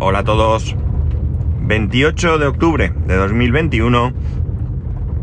Hola 0.00 0.20
a 0.20 0.24
todos. 0.24 0.76
28 1.62 2.38
de 2.38 2.46
octubre 2.46 2.92
de 3.06 3.16
2021 3.16 4.12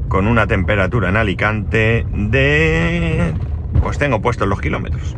con 0.10 0.28
una 0.28 0.48
temperatura 0.48 1.08
en 1.08 1.16
Alicante 1.16 2.06
de... 2.12 3.34
Pues 3.82 3.98
tengo 3.98 4.22
puestos 4.22 4.50
los 4.50 4.60
kilómetros. 4.60 5.16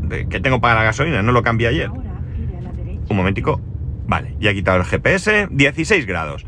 De, 0.00 0.26
que 0.26 0.40
tengo 0.40 0.62
para 0.62 0.76
la 0.76 0.84
gasolina, 0.84 1.20
no 1.20 1.32
lo 1.32 1.42
cambié 1.42 1.68
ayer. 1.68 1.90
Un 1.90 3.14
momentico. 3.14 3.60
Vale, 4.06 4.36
ya 4.40 4.52
he 4.52 4.54
quitado 4.54 4.78
el 4.78 4.84
GPS. 4.84 5.48
16 5.50 6.06
grados. 6.06 6.46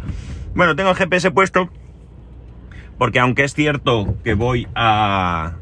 Bueno, 0.54 0.75
tengo 0.77 0.88
el 0.88 0.96
GPS 0.96 1.30
puesto 1.32 1.68
porque 2.96 3.20
aunque 3.20 3.45
es 3.45 3.52
cierto 3.52 4.14
que 4.25 4.32
voy 4.32 4.66
a, 4.75 5.57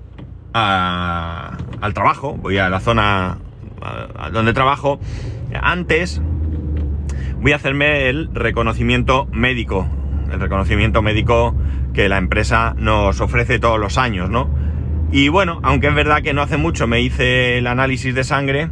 a 0.52 1.58
al 1.80 1.92
trabajo, 1.92 2.36
voy 2.36 2.58
a 2.58 2.68
la 2.68 2.78
zona 2.78 3.38
a, 3.82 4.26
a 4.26 4.30
donde 4.30 4.52
trabajo, 4.52 5.00
antes 5.60 6.22
voy 7.44 7.52
a 7.52 7.56
hacerme 7.56 8.08
el 8.08 8.30
reconocimiento 8.32 9.28
médico. 9.30 9.86
El 10.32 10.40
reconocimiento 10.40 11.02
médico 11.02 11.54
que 11.92 12.08
la 12.08 12.16
empresa 12.16 12.74
nos 12.78 13.20
ofrece 13.20 13.58
todos 13.58 13.78
los 13.78 13.98
años, 13.98 14.30
¿no? 14.30 14.48
Y 15.12 15.28
bueno, 15.28 15.60
aunque 15.62 15.88
es 15.88 15.94
verdad 15.94 16.22
que 16.22 16.32
no 16.32 16.40
hace 16.40 16.56
mucho 16.56 16.86
me 16.86 17.02
hice 17.02 17.58
el 17.58 17.66
análisis 17.66 18.14
de 18.14 18.24
sangre, 18.24 18.70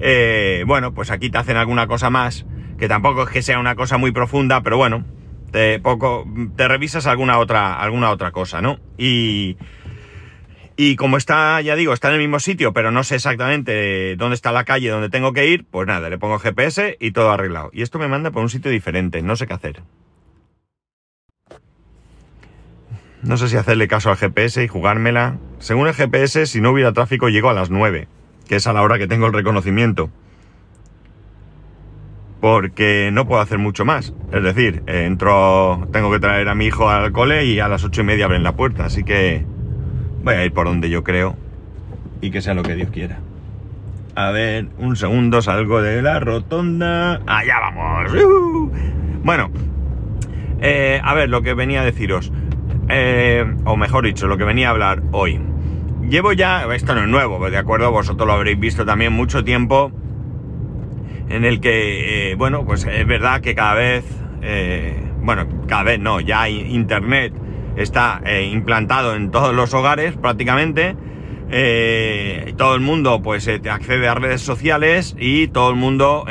eh, 0.00 0.64
bueno, 0.66 0.94
pues 0.94 1.10
aquí 1.10 1.28
te 1.28 1.36
hacen 1.36 1.58
alguna 1.58 1.86
cosa 1.86 2.08
más, 2.08 2.46
que 2.78 2.88
tampoco 2.88 3.24
es 3.24 3.28
que 3.28 3.42
sea 3.42 3.58
una 3.58 3.74
cosa 3.74 3.98
muy 3.98 4.10
profunda, 4.10 4.62
pero 4.62 4.78
bueno, 4.78 5.04
te, 5.50 5.78
poco, 5.78 6.26
te 6.56 6.66
revisas 6.66 7.06
alguna 7.06 7.38
otra, 7.38 7.74
alguna 7.74 8.10
otra 8.10 8.30
cosa, 8.30 8.62
¿no? 8.62 8.78
Y, 8.96 9.58
y 10.80 10.94
como 10.94 11.16
está, 11.16 11.60
ya 11.60 11.74
digo, 11.74 11.92
está 11.92 12.06
en 12.06 12.14
el 12.14 12.20
mismo 12.20 12.38
sitio, 12.38 12.72
pero 12.72 12.92
no 12.92 13.02
sé 13.02 13.16
exactamente 13.16 14.14
dónde 14.14 14.36
está 14.36 14.52
la 14.52 14.62
calle 14.62 14.90
donde 14.90 15.10
tengo 15.10 15.32
que 15.32 15.44
ir, 15.44 15.66
pues 15.68 15.88
nada, 15.88 16.08
le 16.08 16.18
pongo 16.18 16.38
GPS 16.38 16.96
y 17.00 17.10
todo 17.10 17.32
arreglado. 17.32 17.70
Y 17.72 17.82
esto 17.82 17.98
me 17.98 18.06
manda 18.06 18.30
por 18.30 18.42
un 18.42 18.48
sitio 18.48 18.70
diferente, 18.70 19.20
no 19.20 19.34
sé 19.34 19.48
qué 19.48 19.54
hacer. 19.54 19.82
No 23.24 23.36
sé 23.36 23.48
si 23.48 23.56
hacerle 23.56 23.88
caso 23.88 24.10
al 24.10 24.18
GPS 24.18 24.62
y 24.62 24.68
jugármela. 24.68 25.38
Según 25.58 25.88
el 25.88 25.94
GPS, 25.94 26.46
si 26.46 26.60
no 26.60 26.70
hubiera 26.70 26.92
tráfico, 26.92 27.28
llego 27.28 27.50
a 27.50 27.54
las 27.54 27.70
9, 27.70 28.06
que 28.46 28.54
es 28.54 28.68
a 28.68 28.72
la 28.72 28.82
hora 28.82 28.98
que 28.98 29.08
tengo 29.08 29.26
el 29.26 29.32
reconocimiento. 29.32 30.10
Porque 32.40 33.10
no 33.12 33.26
puedo 33.26 33.40
hacer 33.40 33.58
mucho 33.58 33.84
más. 33.84 34.14
Es 34.32 34.44
decir, 34.44 34.84
entro, 34.86 35.88
tengo 35.92 36.12
que 36.12 36.20
traer 36.20 36.48
a 36.48 36.54
mi 36.54 36.66
hijo 36.66 36.88
al 36.88 37.10
cole 37.10 37.46
y 37.46 37.58
a 37.58 37.66
las 37.66 37.82
ocho 37.82 38.02
y 38.02 38.04
media 38.04 38.26
abren 38.26 38.44
la 38.44 38.54
puerta, 38.54 38.84
así 38.84 39.02
que 39.02 39.44
Voy 40.22 40.34
a 40.34 40.44
ir 40.44 40.52
por 40.52 40.66
donde 40.66 40.90
yo 40.90 41.04
creo 41.04 41.36
y 42.20 42.30
que 42.30 42.40
sea 42.40 42.54
lo 42.54 42.62
que 42.62 42.74
Dios 42.74 42.90
quiera. 42.90 43.20
A 44.14 44.30
ver, 44.30 44.66
un 44.78 44.96
segundo, 44.96 45.42
salgo 45.42 45.80
de 45.80 46.02
la 46.02 46.18
rotonda. 46.18 47.20
¡Allá 47.26 47.60
vamos! 47.60 48.12
Bueno, 49.22 49.50
eh, 50.60 51.00
a 51.02 51.14
ver, 51.14 51.28
lo 51.28 51.42
que 51.42 51.54
venía 51.54 51.82
a 51.82 51.84
deciros, 51.84 52.32
eh, 52.88 53.44
o 53.64 53.76
mejor 53.76 54.04
dicho, 54.04 54.26
lo 54.26 54.36
que 54.36 54.44
venía 54.44 54.68
a 54.68 54.70
hablar 54.70 55.02
hoy. 55.12 55.40
Llevo 56.08 56.32
ya, 56.32 56.64
esto 56.74 56.94
no 56.94 57.02
es 57.02 57.08
nuevo, 57.08 57.48
de 57.48 57.58
acuerdo, 57.58 57.92
vosotros 57.92 58.26
lo 58.26 58.32
habréis 58.32 58.58
visto 58.58 58.84
también 58.84 59.12
mucho 59.12 59.44
tiempo, 59.44 59.92
en 61.28 61.44
el 61.44 61.60
que, 61.60 62.32
eh, 62.32 62.34
bueno, 62.34 62.64
pues 62.64 62.86
es 62.86 63.06
verdad 63.06 63.40
que 63.40 63.54
cada 63.54 63.74
vez, 63.74 64.04
bueno, 65.20 65.46
cada 65.68 65.82
vez 65.84 66.00
no, 66.00 66.20
ya 66.20 66.48
Internet 66.48 67.34
está 67.78 68.20
eh, 68.24 68.48
implantado 68.52 69.14
en 69.14 69.30
todos 69.30 69.54
los 69.54 69.72
hogares 69.72 70.16
prácticamente. 70.16 70.96
Eh, 71.50 72.52
todo 72.58 72.74
el 72.74 72.82
mundo 72.82 73.22
pues 73.22 73.46
eh, 73.48 73.60
accede 73.70 74.06
a 74.06 74.14
redes 74.14 74.42
sociales 74.42 75.16
y 75.18 75.48
todo 75.48 75.70
el 75.70 75.76
mundo 75.76 76.26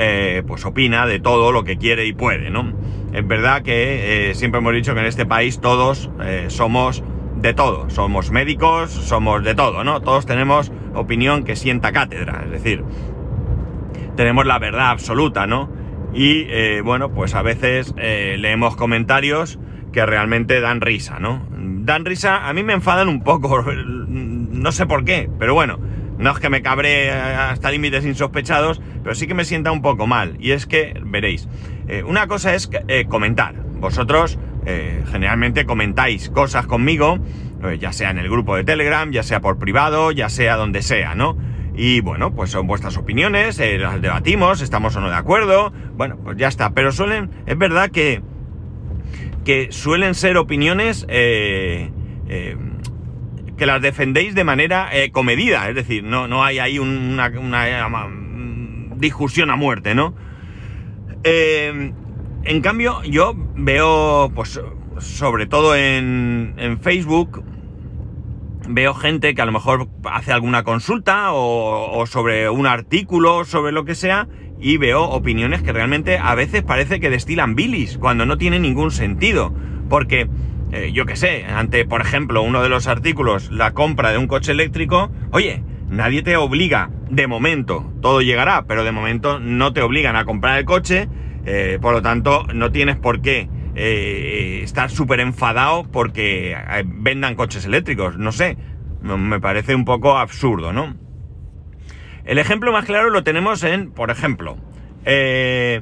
pues 0.45 0.65
opina 0.65 1.07
de 1.07 1.19
todo 1.19 1.51
lo 1.51 1.63
que 1.63 1.77
quiere 1.77 2.05
y 2.05 2.13
puede, 2.13 2.49
¿no? 2.51 2.73
Es 3.13 3.25
verdad 3.25 3.63
que 3.63 4.31
siempre 4.35 4.59
hemos 4.59 4.73
dicho 4.73 4.93
que 4.93 4.99
en 4.99 5.05
este 5.07 5.25
país 5.25 5.59
todos 5.59 6.11
somos 6.49 7.03
de 7.37 7.53
todo, 7.53 7.89
somos 7.89 8.29
médicos, 8.29 8.91
somos 8.91 9.43
de 9.43 9.55
todo, 9.55 9.83
¿no? 9.83 10.01
Todos 10.01 10.25
tenemos 10.27 10.71
opinión 10.93 11.43
que 11.43 11.55
sienta 11.55 11.91
cátedra, 11.91 12.43
es 12.45 12.51
decir, 12.51 12.83
tenemos 14.15 14.45
la 14.45 14.59
verdad 14.59 14.89
absoluta, 14.89 15.47
¿no? 15.47 15.71
Y 16.13 16.45
bueno, 16.81 17.11
pues 17.11 17.33
a 17.33 17.41
veces 17.41 17.95
leemos 17.97 18.75
comentarios 18.75 19.57
que 19.97 20.05
realmente 20.05 20.61
dan 20.61 20.79
risa, 20.79 21.17
¿no? 21.19 21.47
Dan 21.49 22.05
risa, 22.05 22.47
a 22.47 22.53
mí 22.53 22.61
me 22.61 22.73
enfadan 22.73 23.09
un 23.09 23.23
poco, 23.23 23.63
no 23.73 24.71
sé 24.71 24.85
por 24.85 25.03
qué, 25.05 25.27
pero 25.39 25.55
bueno, 25.55 25.79
no 26.19 26.29
es 26.29 26.37
que 26.37 26.51
me 26.51 26.61
cabre 26.61 27.09
hasta 27.11 27.71
límites 27.71 28.05
insospechados, 28.05 28.79
pero 29.01 29.15
sí 29.15 29.25
que 29.25 29.33
me 29.33 29.43
sienta 29.43 29.71
un 29.71 29.81
poco 29.81 30.05
mal. 30.05 30.37
Y 30.39 30.51
es 30.51 30.67
que, 30.67 31.01
veréis, 31.03 31.49
eh, 31.87 32.03
una 32.03 32.27
cosa 32.27 32.53
es 32.53 32.69
eh, 32.87 33.05
comentar. 33.09 33.55
Vosotros 33.79 34.37
eh, 34.67 35.03
generalmente 35.11 35.65
comentáis 35.65 36.29
cosas 36.29 36.67
conmigo, 36.67 37.17
ya 37.79 37.91
sea 37.91 38.11
en 38.11 38.19
el 38.19 38.29
grupo 38.29 38.55
de 38.55 38.63
Telegram, 38.63 39.09
ya 39.09 39.23
sea 39.23 39.41
por 39.41 39.57
privado, 39.57 40.11
ya 40.11 40.29
sea 40.29 40.57
donde 40.57 40.83
sea, 40.83 41.15
¿no? 41.15 41.39
Y 41.75 42.01
bueno, 42.01 42.35
pues 42.35 42.51
son 42.51 42.67
vuestras 42.67 42.97
opiniones, 42.97 43.57
las 43.57 43.99
debatimos, 43.99 44.61
estamos 44.61 44.95
o 44.95 45.01
no 45.01 45.09
de 45.09 45.15
acuerdo, 45.15 45.73
bueno, 45.95 46.17
pues 46.23 46.37
ya 46.37 46.49
está. 46.49 46.75
Pero 46.75 46.91
suelen, 46.91 47.31
es 47.47 47.57
verdad 47.57 47.89
que 47.89 48.21
que 49.47 49.69
suelen 49.71 50.13
ser 50.13 50.35
opiniones 50.35 51.05
eh, 51.07 51.89
eh, 52.27 52.57
que 53.55 53.65
las 53.65 53.81
defendéis 53.81 54.35
de 54.35 54.43
manera 54.43 54.89
eh, 54.91 55.09
comedida, 55.11 55.69
es 55.69 55.75
decir, 55.75 56.03
no, 56.03 56.27
no 56.27 56.43
hay 56.43 56.59
ahí 56.59 56.79
un- 56.79 57.17
una, 57.39 58.09
discusión 58.97 59.49
a 59.49 59.55
muerte, 59.55 59.95
¿no? 59.95 60.13
Eh, 61.23 61.93
en 62.43 62.61
cambio, 62.61 63.01
yo 63.03 63.35
veo, 63.55 64.33
pues, 64.35 64.59
sobre 64.97 65.45
todo 65.45 65.77
en, 65.77 66.53
en 66.57 66.77
Facebook, 66.81 67.41
veo 68.67 68.93
gente 68.95 69.33
que 69.33 69.41
a 69.41 69.45
lo 69.45 69.53
mejor 69.53 69.87
hace 70.11 70.33
alguna 70.33 70.63
consulta 70.65 71.31
o, 71.31 71.97
o 71.97 72.05
sobre 72.05 72.49
un 72.49 72.67
artículo, 72.67 73.45
sobre 73.45 73.71
lo 73.71 73.85
que 73.85 73.95
sea, 73.95 74.27
y 74.59 74.77
veo 74.77 75.03
opiniones 75.03 75.61
que 75.61 75.71
realmente 75.71 76.17
a 76.17 76.35
veces 76.35 76.63
parece 76.63 76.99
que 76.99 77.09
destilan 77.09 77.55
bilis, 77.55 77.97
cuando 77.97 78.25
no 78.25 78.37
tiene 78.37 78.59
ningún 78.59 78.91
sentido. 78.91 79.53
Porque, 79.89 80.27
eh, 80.71 80.91
yo 80.93 81.05
qué 81.05 81.15
sé, 81.15 81.45
ante, 81.45 81.85
por 81.85 82.01
ejemplo, 82.01 82.41
uno 82.41 82.61
de 82.61 82.69
los 82.69 82.87
artículos, 82.87 83.51
la 83.51 83.73
compra 83.73 84.11
de 84.11 84.17
un 84.17 84.27
coche 84.27 84.51
eléctrico, 84.51 85.11
oye, 85.31 85.63
nadie 85.89 86.23
te 86.23 86.35
obliga, 86.37 86.89
de 87.09 87.27
momento, 87.27 87.91
todo 88.01 88.21
llegará, 88.21 88.65
pero 88.65 88.83
de 88.83 88.91
momento 88.91 89.39
no 89.39 89.73
te 89.73 89.81
obligan 89.81 90.15
a 90.15 90.25
comprar 90.25 90.57
el 90.59 90.65
coche, 90.65 91.07
eh, 91.45 91.77
por 91.81 91.93
lo 91.93 92.01
tanto, 92.01 92.45
no 92.53 92.71
tienes 92.71 92.97
por 92.97 93.21
qué 93.21 93.49
eh, 93.75 94.61
estar 94.63 94.89
súper 94.89 95.19
enfadado 95.19 95.83
porque 95.83 96.57
vendan 96.83 97.35
coches 97.35 97.63
eléctricos. 97.63 98.17
No 98.17 98.31
sé, 98.31 98.57
me 99.01 99.39
parece 99.39 99.75
un 99.75 99.85
poco 99.85 100.17
absurdo, 100.17 100.73
¿no? 100.73 100.95
El 102.27 102.37
ejemplo 102.39 102.71
más 102.71 102.85
claro 102.85 103.09
lo 103.09 103.23
tenemos 103.23 103.63
en, 103.63 103.89
por 103.91 104.11
ejemplo, 104.11 104.57
eh, 105.05 105.81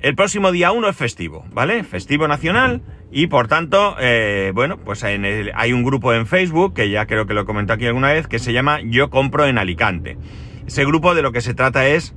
el 0.00 0.14
próximo 0.16 0.50
día 0.52 0.72
1 0.72 0.88
es 0.88 0.96
festivo, 0.96 1.44
¿vale? 1.52 1.84
Festivo 1.84 2.26
nacional 2.28 2.82
y 3.12 3.28
por 3.28 3.46
tanto, 3.46 3.96
eh, 4.00 4.50
bueno, 4.54 4.78
pues 4.78 5.02
en 5.04 5.24
el- 5.24 5.52
hay 5.54 5.72
un 5.72 5.84
grupo 5.84 6.12
en 6.12 6.26
Facebook, 6.26 6.74
que 6.74 6.90
ya 6.90 7.06
creo 7.06 7.26
que 7.26 7.34
lo 7.34 7.46
comenté 7.46 7.72
aquí 7.72 7.86
alguna 7.86 8.12
vez, 8.12 8.26
que 8.26 8.40
se 8.40 8.52
llama 8.52 8.80
Yo 8.82 9.10
compro 9.10 9.46
en 9.46 9.58
Alicante. 9.58 10.18
Ese 10.66 10.84
grupo 10.84 11.14
de 11.14 11.22
lo 11.22 11.30
que 11.32 11.40
se 11.40 11.54
trata 11.54 11.86
es 11.86 12.14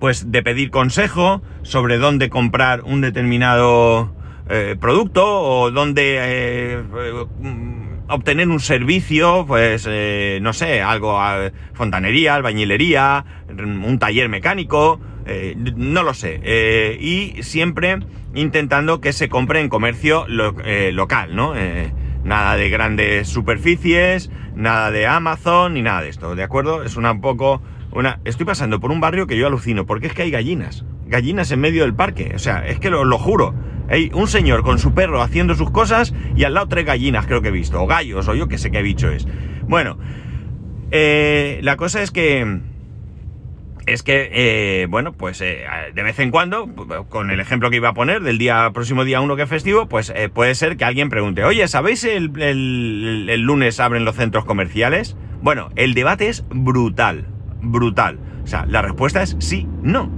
pues 0.00 0.30
de 0.30 0.42
pedir 0.42 0.70
consejo 0.70 1.40
sobre 1.62 1.96
dónde 1.96 2.28
comprar 2.28 2.82
un 2.82 3.00
determinado 3.00 4.12
eh, 4.50 4.76
producto 4.78 5.24
o 5.24 5.70
dónde 5.70 6.82
obtener 8.08 8.48
un 8.48 8.60
servicio, 8.60 9.44
pues 9.46 9.86
eh, 9.88 10.38
no 10.42 10.52
sé, 10.52 10.82
algo, 10.82 11.18
a 11.20 11.50
fontanería, 11.74 12.34
albañilería, 12.34 13.24
un 13.58 13.98
taller 13.98 14.28
mecánico, 14.28 15.00
eh, 15.26 15.54
no 15.76 16.02
lo 16.02 16.14
sé. 16.14 16.40
eh, 16.44 16.96
y 17.00 17.42
siempre 17.42 17.98
intentando 18.34 19.00
que 19.00 19.12
se 19.12 19.28
compre 19.28 19.60
en 19.60 19.68
comercio 19.68 20.24
lo- 20.28 20.54
eh, 20.64 20.92
local, 20.92 21.34
¿no? 21.34 21.54
Nada 22.24 22.56
de 22.56 22.68
grandes 22.70 23.28
superficies, 23.28 24.30
nada 24.54 24.90
de 24.90 25.06
Amazon 25.06 25.74
ni 25.74 25.82
nada 25.82 26.02
de 26.02 26.08
esto, 26.08 26.34
¿de 26.34 26.42
acuerdo? 26.42 26.82
Es 26.82 26.96
una 26.96 27.12
un 27.12 27.20
poco 27.20 27.62
una, 27.92 28.20
estoy 28.24 28.44
pasando 28.44 28.80
por 28.80 28.90
un 28.90 29.00
barrio 29.00 29.26
que 29.26 29.36
yo 29.36 29.46
alucino, 29.46 29.86
porque 29.86 30.08
es 30.08 30.12
que 30.12 30.22
hay 30.22 30.30
gallinas. 30.30 30.84
Gallinas 31.08 31.50
en 31.52 31.60
medio 31.60 31.82
del 31.82 31.94
parque. 31.94 32.32
O 32.34 32.38
sea, 32.38 32.66
es 32.66 32.78
que 32.80 32.90
lo, 32.90 33.04
lo 33.04 33.18
juro. 33.18 33.54
Hay 33.88 34.10
un 34.14 34.26
señor 34.26 34.62
con 34.64 34.78
su 34.78 34.94
perro 34.94 35.22
haciendo 35.22 35.54
sus 35.54 35.70
cosas 35.70 36.12
y 36.34 36.44
al 36.44 36.54
lado 36.54 36.66
tres 36.68 36.84
gallinas 36.84 37.26
creo 37.26 37.40
que 37.42 37.48
he 37.48 37.52
visto. 37.52 37.80
O 37.82 37.86
gallos, 37.86 38.26
o 38.28 38.34
yo 38.34 38.48
que 38.48 38.58
sé 38.58 38.70
qué 38.70 38.82
bicho 38.82 39.08
es. 39.10 39.26
Bueno, 39.68 39.98
eh, 40.90 41.60
la 41.62 41.76
cosa 41.76 42.02
es 42.02 42.10
que... 42.10 42.60
Es 43.86 44.02
que, 44.02 44.30
eh, 44.32 44.86
bueno, 44.90 45.12
pues 45.12 45.40
eh, 45.40 45.64
de 45.94 46.02
vez 46.02 46.18
en 46.18 46.32
cuando, 46.32 46.66
con 47.08 47.30
el 47.30 47.38
ejemplo 47.38 47.70
que 47.70 47.76
iba 47.76 47.90
a 47.90 47.94
poner 47.94 48.20
del 48.20 48.36
día 48.36 48.68
próximo 48.74 49.04
día 49.04 49.20
1 49.20 49.36
que 49.36 49.42
es 49.42 49.48
festivo, 49.48 49.86
pues 49.88 50.12
puede 50.34 50.56
ser 50.56 50.76
que 50.76 50.84
alguien 50.84 51.08
pregunte, 51.08 51.44
oye, 51.44 51.68
¿sabéis 51.68 52.02
el, 52.02 52.32
el- 52.42 53.28
el 53.30 53.40
lunes 53.42 53.78
abren 53.78 54.04
los 54.04 54.16
centros 54.16 54.44
comerciales? 54.44 55.16
Bueno, 55.40 55.68
el 55.76 55.94
debate 55.94 56.28
es 56.28 56.44
brutal, 56.50 57.26
brutal. 57.62 58.18
O 58.42 58.48
sea, 58.48 58.66
la 58.66 58.82
respuesta 58.82 59.22
es 59.22 59.36
sí, 59.38 59.68
no. 59.82 60.10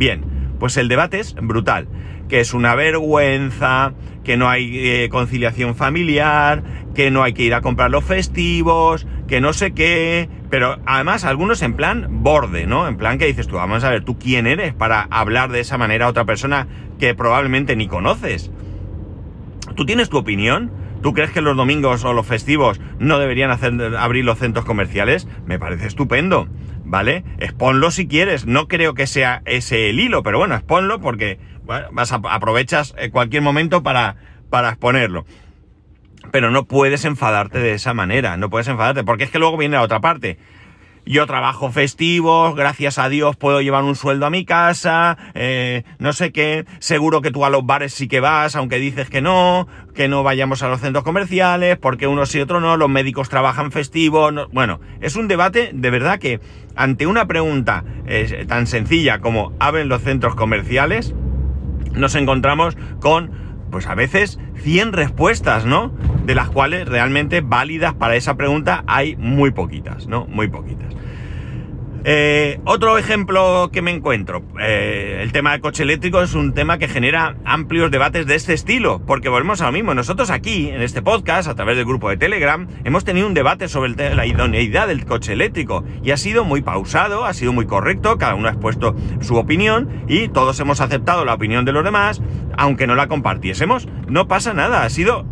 Bien, 0.00 0.24
pues 0.58 0.78
el 0.78 0.88
debate 0.88 1.20
es 1.20 1.34
brutal, 1.34 1.86
que 2.30 2.40
es 2.40 2.54
una 2.54 2.74
vergüenza, 2.74 3.92
que 4.24 4.38
no 4.38 4.48
hay 4.48 4.70
eh, 4.78 5.10
conciliación 5.10 5.76
familiar, 5.76 6.62
que 6.94 7.10
no 7.10 7.22
hay 7.22 7.34
que 7.34 7.42
ir 7.42 7.52
a 7.52 7.60
comprar 7.60 7.90
los 7.90 8.02
festivos, 8.02 9.06
que 9.28 9.42
no 9.42 9.52
sé 9.52 9.72
qué, 9.72 10.30
pero 10.48 10.78
además 10.86 11.24
algunos 11.24 11.60
en 11.60 11.74
plan 11.74 12.22
borde, 12.22 12.66
¿no? 12.66 12.88
En 12.88 12.96
plan 12.96 13.18
que 13.18 13.26
dices 13.26 13.46
tú, 13.46 13.56
vamos 13.56 13.84
a 13.84 13.90
ver, 13.90 14.02
¿tú 14.02 14.18
quién 14.18 14.46
eres 14.46 14.72
para 14.72 15.02
hablar 15.10 15.50
de 15.50 15.60
esa 15.60 15.76
manera 15.76 16.06
a 16.06 16.08
otra 16.08 16.24
persona 16.24 16.66
que 16.98 17.14
probablemente 17.14 17.76
ni 17.76 17.86
conoces? 17.86 18.50
¿Tú 19.76 19.84
tienes 19.84 20.08
tu 20.08 20.16
opinión? 20.16 20.70
¿Tú 21.02 21.12
crees 21.12 21.30
que 21.30 21.42
los 21.42 21.58
domingos 21.58 22.06
o 22.06 22.14
los 22.14 22.26
festivos 22.26 22.80
no 22.98 23.18
deberían 23.18 23.50
hacer, 23.50 23.74
abrir 23.98 24.24
los 24.24 24.38
centros 24.38 24.64
comerciales? 24.64 25.28
Me 25.44 25.58
parece 25.58 25.86
estupendo, 25.86 26.48
¿vale? 26.90 27.24
Exponlo 27.38 27.90
si 27.92 28.08
quieres. 28.08 28.46
No 28.46 28.66
creo 28.66 28.94
que 28.94 29.06
sea 29.06 29.42
ese 29.46 29.88
el 29.88 30.00
hilo, 30.00 30.22
pero 30.22 30.38
bueno, 30.38 30.56
exponlo 30.56 31.00
porque 31.00 31.38
vas 31.64 32.12
a, 32.12 32.16
aprovechas 32.16 32.94
eh, 32.98 33.10
cualquier 33.10 33.42
momento 33.42 33.82
para, 33.82 34.16
para 34.50 34.70
exponerlo. 34.70 35.24
Pero 36.32 36.50
no 36.50 36.64
puedes 36.64 37.04
enfadarte 37.04 37.60
de 37.60 37.72
esa 37.72 37.94
manera, 37.94 38.36
no 38.36 38.50
puedes 38.50 38.68
enfadarte, 38.68 39.04
porque 39.04 39.24
es 39.24 39.30
que 39.30 39.38
luego 39.38 39.56
viene 39.56 39.76
la 39.76 39.82
otra 39.82 40.00
parte. 40.00 40.38
Yo 41.10 41.26
trabajo 41.26 41.72
festivos, 41.72 42.54
gracias 42.54 42.96
a 42.96 43.08
Dios 43.08 43.34
puedo 43.34 43.60
llevar 43.60 43.82
un 43.82 43.96
sueldo 43.96 44.26
a 44.26 44.30
mi 44.30 44.44
casa, 44.44 45.18
eh, 45.34 45.82
no 45.98 46.12
sé 46.12 46.30
qué, 46.30 46.66
seguro 46.78 47.20
que 47.20 47.32
tú 47.32 47.44
a 47.44 47.50
los 47.50 47.66
bares 47.66 47.92
sí 47.92 48.06
que 48.06 48.20
vas, 48.20 48.54
aunque 48.54 48.76
dices 48.76 49.10
que 49.10 49.20
no, 49.20 49.66
que 49.92 50.06
no 50.06 50.22
vayamos 50.22 50.62
a 50.62 50.68
los 50.68 50.80
centros 50.80 51.02
comerciales, 51.02 51.78
porque 51.78 52.06
uno 52.06 52.26
sí, 52.26 52.38
otro 52.38 52.60
no, 52.60 52.76
los 52.76 52.88
médicos 52.88 53.28
trabajan 53.28 53.72
festivos, 53.72 54.32
bueno, 54.52 54.78
es 55.00 55.16
un 55.16 55.26
debate 55.26 55.72
de 55.74 55.90
verdad 55.90 56.20
que 56.20 56.38
ante 56.76 57.08
una 57.08 57.26
pregunta 57.26 57.82
eh, 58.06 58.44
tan 58.46 58.68
sencilla 58.68 59.18
como 59.18 59.52
¿abren 59.58 59.88
los 59.88 60.02
centros 60.02 60.36
comerciales? 60.36 61.12
nos 61.94 62.14
encontramos 62.14 62.76
con, 63.00 63.30
pues 63.70 63.86
a 63.86 63.94
veces, 63.94 64.38
100 64.62 64.92
respuestas, 64.92 65.64
¿no? 65.64 65.92
De 66.24 66.34
las 66.34 66.50
cuales 66.50 66.88
realmente 66.88 67.40
válidas 67.40 67.94
para 67.94 68.16
esa 68.16 68.36
pregunta 68.36 68.84
hay 68.86 69.16
muy 69.16 69.50
poquitas, 69.50 70.06
¿no? 70.06 70.26
Muy 70.26 70.48
poquitas. 70.48 70.94
Eh, 72.02 72.58
otro 72.64 72.96
ejemplo 72.96 73.68
que 73.70 73.82
me 73.82 73.90
encuentro, 73.90 74.42
eh, 74.58 75.18
el 75.20 75.32
tema 75.32 75.52
del 75.52 75.60
coche 75.60 75.82
eléctrico 75.82 76.22
es 76.22 76.32
un 76.32 76.54
tema 76.54 76.78
que 76.78 76.88
genera 76.88 77.36
amplios 77.44 77.90
debates 77.90 78.26
de 78.26 78.36
este 78.36 78.54
estilo, 78.54 79.02
porque 79.06 79.28
volvemos 79.28 79.60
a 79.60 79.66
lo 79.66 79.72
mismo. 79.72 79.92
Nosotros 79.92 80.30
aquí, 80.30 80.70
en 80.70 80.80
este 80.80 81.02
podcast, 81.02 81.46
a 81.46 81.54
través 81.54 81.76
del 81.76 81.84
grupo 81.84 82.08
de 82.08 82.16
Telegram, 82.16 82.66
hemos 82.84 83.04
tenido 83.04 83.26
un 83.26 83.34
debate 83.34 83.68
sobre 83.68 84.14
la 84.14 84.24
idoneidad 84.24 84.88
del 84.88 85.04
coche 85.04 85.34
eléctrico 85.34 85.84
y 86.02 86.12
ha 86.12 86.16
sido 86.16 86.44
muy 86.44 86.62
pausado, 86.62 87.26
ha 87.26 87.34
sido 87.34 87.52
muy 87.52 87.66
correcto, 87.66 88.16
cada 88.16 88.34
uno 88.34 88.48
ha 88.48 88.52
expuesto 88.52 88.96
su 89.20 89.36
opinión 89.36 90.04
y 90.08 90.28
todos 90.28 90.58
hemos 90.58 90.80
aceptado 90.80 91.26
la 91.26 91.34
opinión 91.34 91.66
de 91.66 91.72
los 91.72 91.84
demás, 91.84 92.22
aunque 92.56 92.86
no 92.86 92.94
la 92.94 93.08
compartiésemos. 93.08 93.88
No 94.08 94.26
pasa 94.26 94.54
nada, 94.54 94.84
ha 94.84 94.90
sido 94.90 95.26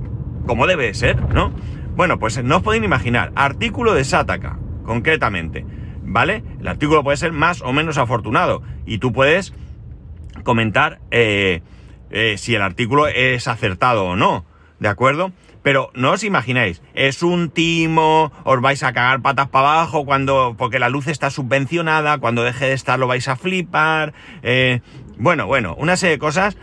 como 0.46 0.66
debe 0.66 0.92
ser, 0.92 1.32
¿no? 1.32 1.50
Bueno, 1.96 2.18
pues 2.18 2.42
no 2.44 2.58
os 2.58 2.62
podéis 2.62 2.84
imaginar, 2.84 3.32
artículo 3.34 3.94
de 3.94 4.04
Sataka, 4.04 4.58
concretamente 4.84 5.64
¿vale? 6.08 6.42
El 6.60 6.68
artículo 6.68 7.04
puede 7.04 7.16
ser 7.16 7.32
más 7.32 7.62
o 7.62 7.72
menos 7.72 7.98
afortunado 7.98 8.62
y 8.86 8.98
tú 8.98 9.12
puedes 9.12 9.52
comentar 10.42 11.00
eh, 11.10 11.62
eh, 12.10 12.36
si 12.38 12.54
el 12.54 12.62
artículo 12.62 13.06
es 13.06 13.48
acertado 13.48 14.04
o 14.04 14.16
no, 14.16 14.44
¿de 14.80 14.88
acuerdo? 14.88 15.32
Pero 15.62 15.90
no 15.94 16.12
os 16.12 16.24
imagináis, 16.24 16.80
es 16.94 17.22
un 17.22 17.50
timo, 17.50 18.32
os 18.44 18.60
vais 18.60 18.82
a 18.82 18.92
cagar 18.92 19.20
patas 19.20 19.48
para 19.48 19.72
abajo 19.72 20.04
cuando, 20.06 20.54
porque 20.56 20.78
la 20.78 20.88
luz 20.88 21.08
está 21.08 21.30
subvencionada, 21.30 22.18
cuando 22.18 22.42
deje 22.42 22.66
de 22.66 22.72
estar 22.72 22.98
lo 22.98 23.06
vais 23.06 23.28
a 23.28 23.36
flipar, 23.36 24.14
eh, 24.42 24.80
bueno, 25.18 25.46
bueno, 25.46 25.74
una 25.76 25.96
serie 25.96 26.12
de 26.12 26.18
cosas, 26.18 26.56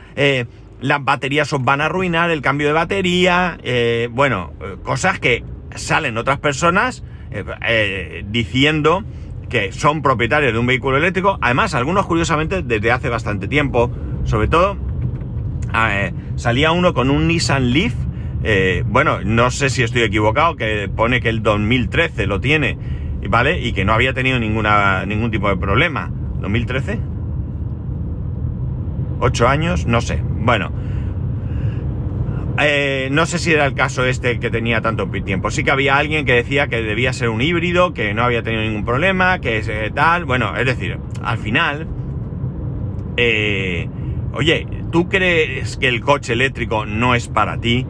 las 0.79 1.03
baterías 1.03 1.51
os 1.53 1.63
van 1.63 1.81
a 1.81 1.85
arruinar, 1.85 2.31
el 2.31 2.41
cambio 2.41 2.67
de 2.67 2.73
batería, 2.73 3.59
bueno, 4.11 4.53
cosas 4.83 5.19
que 5.19 5.43
salen 5.75 6.17
otras 6.17 6.39
personas 6.39 7.03
diciendo 8.27 9.03
que 9.55 9.71
son 9.71 10.01
propietarios 10.01 10.51
de 10.51 10.59
un 10.59 10.65
vehículo 10.65 10.97
eléctrico, 10.97 11.37
además 11.39 11.73
algunos 11.75 12.05
curiosamente 12.07 12.61
desde 12.61 12.91
hace 12.91 13.07
bastante 13.07 13.47
tiempo, 13.47 13.89
sobre 14.25 14.49
todo 14.49 14.75
eh, 15.73 16.11
salía 16.35 16.73
uno 16.73 16.93
con 16.93 17.09
un 17.09 17.29
Nissan 17.29 17.71
Leaf, 17.71 17.93
eh, 18.43 18.83
bueno, 18.85 19.21
no 19.23 19.51
sé 19.51 19.69
si 19.69 19.81
estoy 19.81 20.01
equivocado, 20.01 20.57
que 20.57 20.89
pone 20.93 21.21
que 21.21 21.29
el 21.29 21.41
2013 21.41 22.27
lo 22.27 22.41
tiene, 22.41 22.77
¿vale? 23.29 23.61
Y 23.61 23.71
que 23.71 23.85
no 23.85 23.93
había 23.93 24.13
tenido 24.13 24.39
ninguna, 24.39 25.05
ningún 25.05 25.31
tipo 25.31 25.47
de 25.47 25.55
problema. 25.55 26.11
¿2013? 26.41 26.99
¿8 29.21 29.47
años? 29.47 29.85
No 29.85 30.01
sé. 30.01 30.21
Bueno, 30.21 30.73
eh, 32.59 33.09
no 33.11 33.25
sé 33.25 33.37
si 33.39 33.51
era 33.51 33.65
el 33.65 33.73
caso 33.73 34.05
este 34.05 34.39
que 34.39 34.49
tenía 34.49 34.81
tanto 34.81 35.07
tiempo. 35.07 35.51
Sí 35.51 35.63
que 35.63 35.71
había 35.71 35.97
alguien 35.97 36.25
que 36.25 36.33
decía 36.33 36.67
que 36.67 36.81
debía 36.81 37.11
ser 37.13 37.29
un 37.29 37.41
híbrido, 37.41 37.93
que 37.93 38.13
no 38.13 38.23
había 38.23 38.43
tenido 38.43 38.63
ningún 38.63 38.85
problema, 38.85 39.39
que 39.39 39.57
es 39.57 39.67
eh, 39.67 39.91
tal. 39.93 40.25
Bueno, 40.25 40.55
es 40.55 40.65
decir, 40.65 40.97
al 41.23 41.37
final. 41.37 41.87
Eh, 43.17 43.87
oye, 44.33 44.67
¿tú 44.91 45.07
crees 45.09 45.77
que 45.77 45.87
el 45.87 46.01
coche 46.01 46.33
eléctrico 46.33 46.85
no 46.85 47.15
es 47.15 47.27
para 47.27 47.59
ti? 47.59 47.85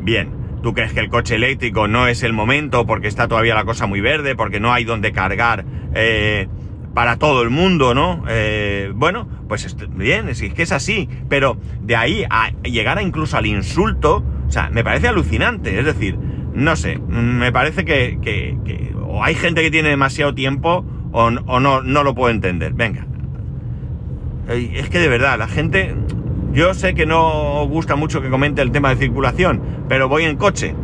Bien. 0.00 0.40
¿Tú 0.62 0.74
crees 0.74 0.92
que 0.92 1.00
el 1.00 1.08
coche 1.08 1.34
eléctrico 1.34 1.88
no 1.88 2.06
es 2.06 2.22
el 2.22 2.32
momento 2.32 2.86
porque 2.86 3.08
está 3.08 3.26
todavía 3.26 3.54
la 3.54 3.64
cosa 3.64 3.86
muy 3.86 4.00
verde, 4.00 4.36
porque 4.36 4.60
no 4.60 4.72
hay 4.72 4.84
donde 4.84 5.10
cargar 5.10 5.64
para 6.94 7.16
todo 7.18 7.42
el 7.42 7.50
mundo, 7.50 7.94
¿no? 7.94 8.24
bueno, 8.94 9.26
pues 9.48 9.76
bien, 9.90 10.28
es 10.28 10.40
que 10.40 10.62
es 10.62 10.72
así, 10.72 11.08
pero 11.28 11.56
de 11.82 11.96
ahí 11.96 12.24
a 12.28 12.50
llegar 12.62 12.98
a 12.98 13.02
incluso 13.02 13.36
al 13.36 13.46
insulto, 13.46 14.22
o 14.46 14.50
sea, 14.50 14.68
me 14.70 14.84
parece 14.84 15.08
alucinante, 15.08 15.78
es 15.78 15.84
decir, 15.84 16.18
no 16.54 16.76
sé, 16.76 16.98
me 16.98 17.50
parece 17.52 17.84
que, 17.84 18.94
o 19.02 19.24
hay 19.24 19.34
gente 19.34 19.62
que 19.62 19.70
tiene 19.70 19.88
demasiado 19.88 20.34
tiempo 20.34 20.84
o, 21.12 21.30
no, 21.30 21.82
no 21.82 22.04
lo 22.04 22.14
puedo 22.14 22.30
entender, 22.30 22.72
venga. 22.74 23.06
Es 24.48 24.88
que 24.90 24.98
de 24.98 25.08
verdad, 25.08 25.38
la 25.38 25.48
gente, 25.48 25.94
yo 26.52 26.74
sé 26.74 26.94
que 26.94 27.06
no 27.06 27.66
gusta 27.68 27.96
mucho 27.96 28.20
que 28.20 28.28
comente 28.28 28.60
el 28.60 28.72
tema 28.72 28.90
de 28.90 28.96
circulación, 28.96 29.62
pero 29.88 30.08
voy 30.08 30.24
en 30.24 30.36
coche 30.36 30.74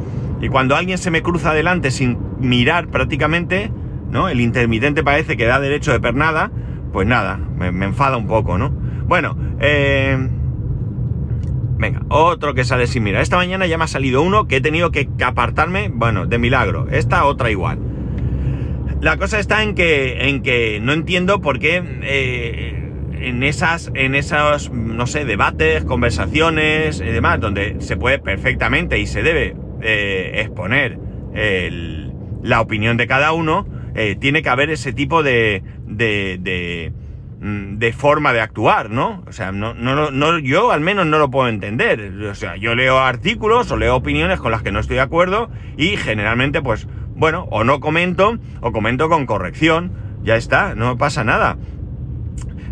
y 0.41 0.49
cuando 0.49 0.77
alguien 0.77 0.99
se 0.99 1.11
me 1.11 1.23
cruza 1.23 1.51
adelante 1.51 1.91
sin 1.91 2.19
mirar 2.39 2.89
prácticamente, 2.89 3.73
¿no? 4.11 4.29
El 4.29 4.41
intermitente 4.41 5.03
parece 5.03 5.37
que 5.37 5.45
da 5.45 5.61
derecho 5.61 5.93
de 5.93 6.01
pernada, 6.01 6.51
pues 6.93 7.07
nada, 7.07 7.37
me, 7.37 7.69
enfada 7.85 8.17
un 8.17 8.27
poco, 8.27 8.59
¿no? 8.59 8.71
Bueno, 8.71 9.37
eh, 9.61 10.17
venga, 11.79 12.03
otro 12.09 12.55
que 12.55 12.65
sale 12.65 12.87
sin 12.87 13.03
mirar. 13.03 13.23
Esta 13.23 13.37
mañana 13.37 13.67
ya 13.67 13.79
me 13.79 13.85
ha 13.85 13.89
salido 13.89 14.23
uno 14.23 14.47
que 14.47 14.57
he 14.57 14.61
tenido 14.61 14.91
que 14.91 15.09
apartarme, 15.25 15.91
bueno, 15.93 16.27
de 16.27 16.39
milagro. 16.39 16.89
Esta 16.91 17.25
otra 17.25 17.51
igual. 17.51 17.79
La 19.01 19.17
cosa 19.17 19.39
está 19.39 19.63
en 19.63 19.75
que, 19.75 20.29
en 20.29 20.43
que 20.43 20.81
no 20.83 20.93
entiendo 20.93 21.41
por 21.41 21.61
qué 21.61 21.83
eh, 22.03 22.91
en 23.21 23.43
esas, 23.43 23.93
en 23.95 24.15
esos, 24.15 24.73
no 24.73 25.07
sé, 25.07 25.25
debates, 25.25 25.85
conversaciones 25.85 27.01
y 27.01 27.05
demás, 27.05 27.39
donde 27.41 27.77
se 27.79 27.97
puede 27.97 28.19
perfectamente 28.19 28.99
y 28.99 29.07
se 29.07 29.23
debe 29.23 29.55
eh, 29.83 30.33
exponer 30.37 30.99
la 32.43 32.61
opinión 32.61 32.97
de 32.97 33.07
cada 33.07 33.31
uno, 33.33 33.65
tiene 34.21 34.43
que 34.43 34.49
haber 34.49 34.71
ese 34.71 34.93
tipo 34.93 35.23
de, 35.23 35.63
de, 35.87 36.93
mm, 37.41 37.79
de, 37.79 37.93
forma 37.93 38.33
de 38.33 38.41
actuar, 38.41 38.91
¿no? 38.91 39.25
O 39.27 39.33
sea, 39.33 39.53
no, 39.53 39.75
no, 39.75 40.11
no, 40.11 40.39
yo 40.39 40.71
al 40.71 40.81
menos 40.81 41.07
no 41.07 41.19
lo 41.19 41.31
puedo 41.31 41.49
entender. 41.49 42.13
O 42.31 42.35
sea, 42.35 42.57
yo 42.57 42.75
leo 42.75 42.99
artículos 42.99 43.71
o 43.71 43.77
leo 43.77 43.97
opiniones 43.97 44.41
con 44.41 44.53
las 44.53 44.63
que 44.63 44.73
no 44.73 44.81
estoy 44.81 44.97
de 44.97 45.03
acuerdo 45.03 45.51
y 45.77 45.97
generalmente, 45.97 46.63
pues, 46.63 46.87
bueno, 47.15 47.49
o 47.51 47.65
no 47.65 47.81
comento 47.81 48.39
o 48.61 48.73
comento 48.73 49.09
con 49.09 49.27
corrección. 49.27 49.93
Ya 50.23 50.37
está, 50.37 50.75
no 50.75 50.99
pasa 50.99 51.25
nada. 51.25 51.57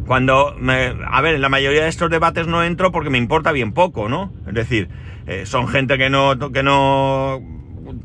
Cuando, 0.06 0.54
me, 0.59 0.95
a 1.04 1.21
ver, 1.21 1.35
en 1.35 1.40
la 1.40 1.49
mayoría 1.49 1.83
de 1.83 1.88
estos 1.88 2.11
debates 2.11 2.47
no 2.47 2.62
entro 2.62 2.92
porque 2.92 3.11
me 3.11 3.18
importa 3.18 3.50
bien 3.50 3.73
poco, 3.73 4.09
¿no? 4.09 4.33
Es 4.47 4.54
decir, 4.54 4.88
eh, 5.26 5.47
son 5.47 5.66
gente 5.66 5.99
que 5.99 6.09
no, 6.09 6.38
que 6.52 6.62
no 6.62 7.42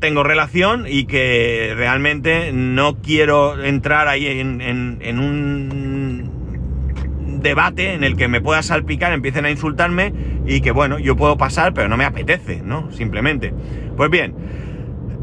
tengo 0.00 0.22
relación 0.22 0.86
y 0.88 1.04
que 1.04 1.72
realmente 1.76 2.52
no 2.52 2.96
quiero 3.02 3.62
entrar 3.62 4.08
ahí 4.08 4.26
en, 4.26 5.18
un 5.18 6.30
debate 7.42 7.94
en 7.94 8.04
el 8.04 8.16
que 8.16 8.28
me 8.28 8.40
pueda 8.40 8.62
salpicar, 8.62 9.12
empiecen 9.12 9.44
a 9.44 9.50
insultarme 9.50 10.12
y 10.46 10.60
que 10.60 10.70
bueno, 10.70 10.98
yo 10.98 11.16
puedo 11.16 11.36
pasar, 11.36 11.74
pero 11.74 11.88
no 11.88 11.96
me 11.96 12.04
apetece, 12.04 12.62
¿no? 12.62 12.90
Simplemente. 12.92 13.52
Pues 13.96 14.10
bien, 14.10 14.34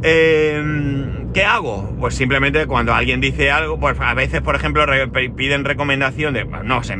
em, 0.03 1.31
¿qué 1.33 1.43
hago? 1.45 1.95
Pues 1.99 2.15
simplemente 2.15 2.65
cuando 2.65 2.93
alguien 2.93 3.21
dice 3.21 3.51
algo, 3.51 3.79
pues 3.79 3.97
a 3.99 4.13
veces, 4.13 4.41
por 4.41 4.55
ejemplo, 4.55 4.85
piden 5.35 5.65
recomendación 5.65 6.33
de, 6.33 6.45
no 6.45 6.83
sé, 6.83 6.97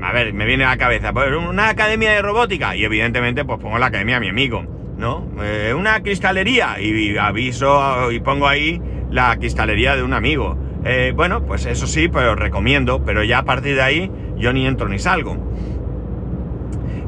a 0.00 0.12
ver, 0.12 0.32
me 0.32 0.46
viene 0.46 0.64
a 0.64 0.68
la 0.68 0.76
cabeza, 0.76 1.12
pues 1.12 1.34
una 1.34 1.70
academia 1.70 2.12
de 2.12 2.22
robótica 2.22 2.76
y 2.76 2.84
evidentemente 2.84 3.44
pues 3.44 3.58
pongo 3.58 3.78
la 3.78 3.86
academia 3.86 4.18
a 4.18 4.20
mi 4.20 4.28
amigo 4.28 4.77
¿no? 4.98 5.26
Eh, 5.42 5.72
una 5.74 6.02
cristalería 6.02 6.80
y 6.80 7.16
aviso 7.16 8.10
y 8.10 8.20
pongo 8.20 8.48
ahí 8.48 8.80
la 9.10 9.36
cristalería 9.36 9.96
de 9.96 10.02
un 10.02 10.12
amigo. 10.12 10.58
Eh, 10.84 11.12
bueno, 11.14 11.44
pues 11.44 11.66
eso 11.66 11.86
sí, 11.86 12.08
pero 12.08 12.34
recomiendo, 12.34 13.04
pero 13.04 13.22
ya 13.24 13.38
a 13.38 13.44
partir 13.44 13.76
de 13.76 13.82
ahí 13.82 14.10
yo 14.36 14.52
ni 14.52 14.66
entro 14.66 14.88
ni 14.88 14.98
salgo. 14.98 15.36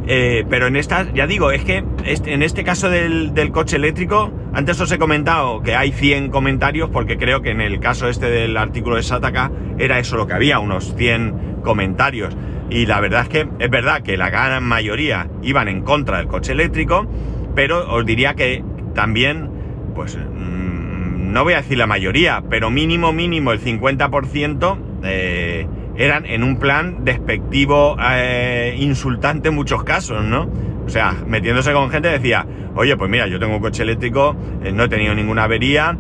Eh, 0.06 0.44
pero 0.49 0.66
en 0.66 0.76
esta, 0.76 1.12
ya 1.12 1.26
digo, 1.26 1.52
es 1.52 1.62
que 1.62 1.85
en 2.04 2.42
este 2.42 2.64
caso 2.64 2.90
del, 2.90 3.32
coche 3.52 3.76
eléctrico, 3.76 4.32
antes 4.52 4.80
os 4.80 4.90
he 4.90 4.99
comentado 4.99 5.62
que 5.62 5.76
hay 5.76 5.92
100 5.92 6.30
comentarios 6.30 6.90
porque 6.90 7.16
creo 7.16 7.42
que 7.42 7.50
en 7.50 7.61
el 7.61 7.78
caso 7.78 8.09
este 8.09 8.28
del 8.28 8.56
artículo 8.56 8.97
de 8.97 9.02
Sataka 9.02 9.52
era 9.78 9.99
eso 9.99 10.16
lo 10.16 10.26
que 10.26 10.32
había, 10.32 10.59
unos 10.59 10.97
100 10.97 11.61
comentarios. 11.62 12.37
Y 12.70 12.87
la 12.87 13.00
verdad 13.00 13.23
es 13.23 13.28
que 13.28 13.49
es 13.59 13.70
verdad 13.70 14.02
que 14.02 14.16
la 14.16 14.30
gran 14.30 14.64
mayoría 14.64 15.28
iban 15.42 15.68
en 15.68 15.82
contra 15.82 16.18
del 16.18 16.26
coche 16.26 16.52
eléctrico, 16.52 17.06
pero 17.54 17.92
os 17.92 18.04
diría 18.07 18.35
que 18.35 18.64
también, 18.95 19.50
pues 19.95 20.16
mm, 20.16 21.33
no 21.33 21.45
voy 21.45 21.54
a 21.54 21.59
decir 21.59 21.78
la 21.78 21.87
mayoría, 21.87 22.42
pero 22.49 22.71
mínimo, 22.71 23.12
mínimo 23.12 23.52
el 23.52 23.61
50% 23.61 24.78
eh, 25.04 25.66
eran 25.97 26.26
en 26.26 26.42
un 26.42 26.57
plan 26.59 27.04
despectivo, 27.04 27.97
eh, 28.02 28.76
insultante 28.78 29.49
en 29.49 29.54
muchos 29.54 29.85
casos, 29.85 30.25
¿no? 30.25 30.49
O 30.87 30.88
sea, 30.88 31.14
metiéndose 31.26 31.73
con 31.73 31.90
gente 31.90 32.09
decía, 32.09 32.47
oye, 32.75 32.97
pues 32.97 33.11
mira, 33.11 33.26
yo 33.26 33.38
tengo 33.38 33.57
un 33.57 33.61
coche 33.61 33.83
eléctrico, 33.83 34.35
eh, 34.64 34.73
no 34.73 34.85
he 34.85 34.88
tenido 34.88 35.14
ninguna 35.14 35.45
avería 35.45 35.97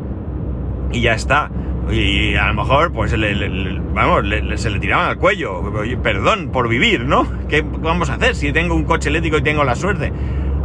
y 0.92 1.00
ya 1.00 1.14
está. 1.14 1.50
Y 1.90 2.36
a 2.36 2.46
lo 2.46 2.54
mejor, 2.54 2.92
pues, 2.92 3.14
vamos, 3.92 4.24
se 4.56 4.70
le 4.70 4.78
tiraban 4.78 5.08
al 5.08 5.16
cuello. 5.16 5.60
Perdón 6.02 6.50
por 6.52 6.68
vivir, 6.68 7.04
¿no? 7.04 7.26
¿Qué 7.48 7.62
vamos 7.62 8.10
a 8.10 8.14
hacer 8.14 8.36
si 8.36 8.52
tengo 8.52 8.74
un 8.74 8.84
coche 8.84 9.08
eléctrico 9.08 9.38
y 9.38 9.42
tengo 9.42 9.64
la 9.64 9.74
suerte? 9.74 10.12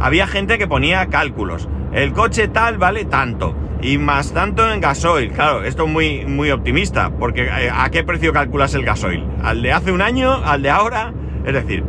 Había 0.00 0.26
gente 0.26 0.58
que 0.58 0.66
ponía 0.66 1.06
cálculos. 1.06 1.68
El 1.92 2.12
coche 2.12 2.48
tal 2.48 2.78
vale 2.78 3.04
tanto 3.04 3.54
y 3.80 3.98
más 3.98 4.32
tanto 4.32 4.70
en 4.70 4.80
gasoil. 4.80 5.30
Claro, 5.32 5.64
esto 5.64 5.84
es 5.84 5.90
muy, 5.90 6.26
muy 6.26 6.50
optimista, 6.50 7.10
porque 7.10 7.44
eh, 7.44 7.70
¿a 7.72 7.90
qué 7.90 8.04
precio 8.04 8.32
calculas 8.32 8.74
el 8.74 8.84
gasoil? 8.84 9.24
¿Al 9.42 9.62
de 9.62 9.72
hace 9.72 9.92
un 9.92 10.02
año? 10.02 10.32
¿Al 10.44 10.62
de 10.62 10.70
ahora? 10.70 11.12
Es 11.44 11.54
decir, 11.54 11.84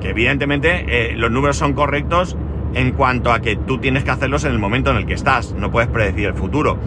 que 0.00 0.10
evidentemente 0.10 0.84
eh, 0.88 1.16
los 1.16 1.30
números 1.30 1.56
son 1.56 1.72
correctos 1.72 2.36
en 2.74 2.92
cuanto 2.92 3.32
a 3.32 3.40
que 3.40 3.56
tú 3.56 3.78
tienes 3.78 4.04
que 4.04 4.10
hacerlos 4.10 4.44
en 4.44 4.52
el 4.52 4.58
momento 4.58 4.90
en 4.90 4.98
el 4.98 5.06
que 5.06 5.14
estás, 5.14 5.52
no 5.52 5.70
puedes 5.70 5.88
predecir 5.88 6.26
el 6.26 6.34
futuro. 6.34 6.78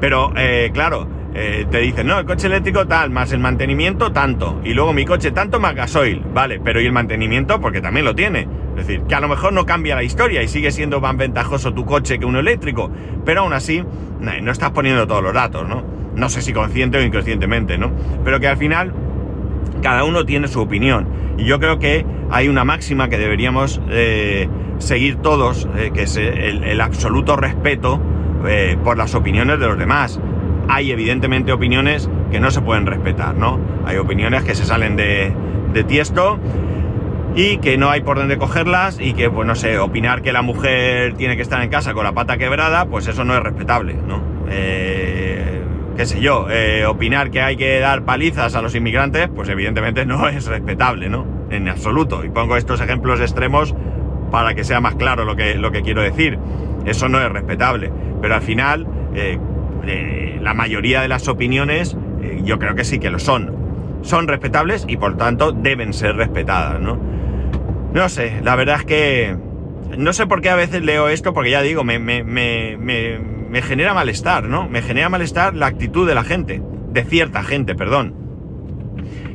Pero, 0.00 0.32
eh, 0.36 0.70
claro, 0.72 1.06
te 1.32 1.78
dicen, 1.78 2.06
no, 2.06 2.18
el 2.18 2.26
coche 2.26 2.48
eléctrico 2.48 2.86
tal, 2.86 3.10
más 3.10 3.32
el 3.32 3.38
mantenimiento 3.38 4.12
tanto, 4.12 4.60
y 4.64 4.74
luego 4.74 4.92
mi 4.92 5.04
coche 5.04 5.30
tanto 5.30 5.60
más 5.60 5.74
gasoil, 5.74 6.22
vale, 6.34 6.60
pero 6.60 6.80
¿y 6.80 6.86
el 6.86 6.92
mantenimiento? 6.92 7.60
Porque 7.60 7.80
también 7.80 8.04
lo 8.04 8.14
tiene. 8.14 8.48
Es 8.76 8.86
decir, 8.86 9.02
que 9.02 9.14
a 9.14 9.20
lo 9.20 9.28
mejor 9.28 9.52
no 9.52 9.66
cambia 9.66 9.94
la 9.94 10.02
historia 10.02 10.42
y 10.42 10.48
sigue 10.48 10.70
siendo 10.72 11.00
más 11.00 11.16
ventajoso 11.16 11.72
tu 11.74 11.84
coche 11.84 12.18
que 12.18 12.24
uno 12.24 12.40
eléctrico, 12.40 12.90
pero 13.24 13.42
aún 13.42 13.52
así 13.52 13.84
no 14.20 14.52
estás 14.52 14.70
poniendo 14.70 15.06
todos 15.06 15.22
los 15.22 15.34
datos, 15.34 15.68
¿no? 15.68 15.84
No 16.14 16.28
sé 16.28 16.42
si 16.42 16.52
consciente 16.52 16.98
o 16.98 17.02
inconscientemente, 17.02 17.78
¿no? 17.78 17.90
Pero 18.24 18.40
que 18.40 18.48
al 18.48 18.56
final 18.56 18.92
cada 19.82 20.04
uno 20.04 20.24
tiene 20.24 20.48
su 20.48 20.60
opinión. 20.60 21.08
Y 21.38 21.44
yo 21.44 21.58
creo 21.58 21.78
que 21.78 22.04
hay 22.30 22.48
una 22.48 22.64
máxima 22.64 23.08
que 23.08 23.18
deberíamos 23.18 23.80
eh, 23.90 24.48
seguir 24.78 25.16
todos, 25.16 25.68
eh, 25.76 25.90
que 25.94 26.02
es 26.02 26.16
el, 26.16 26.80
absoluto 26.80 27.36
respeto 27.36 28.00
eh, 28.46 28.76
por 28.82 28.96
las 28.96 29.14
opiniones 29.14 29.58
de 29.58 29.66
los 29.66 29.78
demás. 29.78 30.20
Hay 30.72 30.92
evidentemente 30.92 31.52
opiniones 31.52 32.08
que 32.30 32.38
no 32.38 32.52
se 32.52 32.60
pueden 32.60 32.86
respetar, 32.86 33.34
¿no? 33.34 33.58
Hay 33.84 33.96
opiniones 33.96 34.44
que 34.44 34.54
se 34.54 34.64
salen 34.64 34.94
de, 34.94 35.32
de 35.72 35.84
tiesto 35.84 36.38
y 37.34 37.58
que 37.58 37.76
no 37.76 37.90
hay 37.90 38.02
por 38.02 38.18
dónde 38.18 38.38
cogerlas 38.38 39.00
y 39.00 39.12
que, 39.14 39.30
pues 39.30 39.46
no 39.48 39.56
sé, 39.56 39.78
opinar 39.78 40.22
que 40.22 40.32
la 40.32 40.42
mujer 40.42 41.14
tiene 41.14 41.34
que 41.36 41.42
estar 41.42 41.60
en 41.60 41.70
casa 41.70 41.92
con 41.92 42.04
la 42.04 42.12
pata 42.12 42.38
quebrada, 42.38 42.86
pues 42.86 43.08
eso 43.08 43.24
no 43.24 43.34
es 43.34 43.40
respetable, 43.40 43.94
¿no? 43.94 44.22
Eh, 44.48 45.60
qué 45.96 46.06
sé 46.06 46.20
yo, 46.20 46.46
eh, 46.48 46.86
opinar 46.86 47.32
que 47.32 47.40
hay 47.40 47.56
que 47.56 47.80
dar 47.80 48.04
palizas 48.04 48.54
a 48.54 48.62
los 48.62 48.74
inmigrantes, 48.74 49.28
pues 49.28 49.48
evidentemente 49.48 50.06
no 50.06 50.28
es 50.28 50.46
respetable, 50.46 51.08
¿no? 51.08 51.26
En 51.50 51.68
absoluto. 51.68 52.24
Y 52.24 52.30
pongo 52.30 52.56
estos 52.56 52.80
ejemplos 52.80 53.20
extremos 53.20 53.74
para 54.30 54.54
que 54.54 54.64
sea 54.64 54.80
más 54.80 54.94
claro 54.94 55.24
lo 55.24 55.34
que, 55.34 55.56
lo 55.56 55.72
que 55.72 55.82
quiero 55.82 56.00
decir. 56.00 56.38
Eso 56.86 57.08
no 57.08 57.20
es 57.20 57.28
respetable. 57.30 57.92
Pero 58.22 58.34
al 58.34 58.42
final, 58.42 58.86
eh, 59.14 59.38
la 59.84 60.54
mayoría 60.54 61.02
de 61.02 61.08
las 61.08 61.28
opiniones, 61.28 61.96
yo 62.44 62.58
creo 62.58 62.74
que 62.74 62.84
sí 62.84 62.98
que 62.98 63.10
lo 63.10 63.18
son. 63.18 63.54
Son 64.02 64.28
respetables 64.28 64.84
y 64.88 64.96
por 64.96 65.16
tanto 65.16 65.52
deben 65.52 65.92
ser 65.92 66.16
respetadas, 66.16 66.80
¿no? 66.80 66.98
No 67.92 68.08
sé, 68.08 68.40
la 68.42 68.56
verdad 68.56 68.76
es 68.80 68.84
que... 68.84 69.36
No 69.98 70.12
sé 70.12 70.26
por 70.26 70.40
qué 70.40 70.50
a 70.50 70.54
veces 70.54 70.82
leo 70.82 71.08
esto, 71.08 71.34
porque 71.34 71.50
ya 71.50 71.62
digo, 71.62 71.82
me, 71.82 71.98
me, 71.98 72.22
me, 72.22 72.76
me 73.50 73.62
genera 73.62 73.92
malestar, 73.92 74.44
¿no? 74.44 74.68
Me 74.68 74.82
genera 74.82 75.08
malestar 75.08 75.54
la 75.54 75.66
actitud 75.66 76.06
de 76.06 76.14
la 76.14 76.22
gente, 76.22 76.62
de 76.92 77.04
cierta 77.04 77.42
gente, 77.42 77.74
perdón. 77.74 78.14